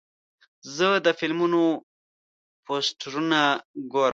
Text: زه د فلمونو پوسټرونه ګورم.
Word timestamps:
زه 0.75 0.87
د 1.05 1.07
فلمونو 1.19 1.63
پوسټرونه 2.65 3.39
ګورم. 3.91 4.09